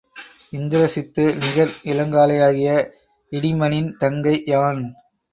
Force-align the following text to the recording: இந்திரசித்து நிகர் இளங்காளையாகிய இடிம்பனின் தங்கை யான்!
இந்திரசித்து 0.53 1.23
நிகர் 1.35 1.73
இளங்காளையாகிய 1.83 2.69
இடிம்பனின் 3.31 3.91
தங்கை 3.97 4.35
யான்! 4.45 4.81